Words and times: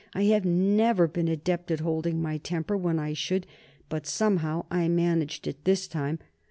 I 0.15 0.23
have 0.23 0.45
never 0.45 1.07
been 1.07 1.27
adept 1.27 1.69
at 1.69 1.81
holding 1.81 2.19
my 2.23 2.39
temper 2.39 2.75
when 2.75 2.97
I 2.97 3.13
should, 3.13 3.45
but 3.87 4.07
somehow 4.07 4.65
I 4.71 4.87
managed 4.87 5.45
it 5.45 5.63
this 5.63 5.87
time. 5.87 6.17